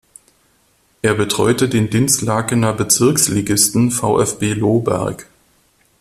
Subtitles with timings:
[1.03, 5.27] Er betreute den Dinslakener Bezirksligisten VfB Lohberg.